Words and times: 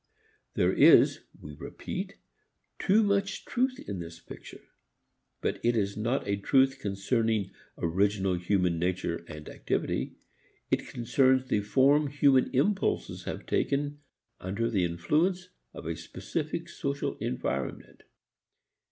There 0.55 0.73
is, 0.73 1.19
we 1.39 1.53
repeat, 1.53 2.15
too 2.79 3.03
much 3.03 3.45
truth 3.45 3.79
in 3.87 3.99
this 3.99 4.19
picture. 4.19 4.63
But 5.41 5.63
it 5.63 5.77
is 5.77 5.95
not 5.95 6.27
a 6.27 6.37
truth 6.37 6.79
concerning 6.79 7.51
original 7.77 8.33
human 8.33 8.79
nature 8.79 9.23
and 9.27 9.47
activity. 9.47 10.15
It 10.71 10.87
concerns 10.87 11.49
the 11.49 11.61
form 11.61 12.07
human 12.07 12.49
impulses 12.51 13.25
have 13.25 13.45
taken 13.45 13.99
under 14.39 14.71
the 14.71 14.85
influence 14.85 15.49
of 15.71 15.85
a 15.85 15.95
specific 15.95 16.67
social 16.67 17.15
environment. 17.17 18.01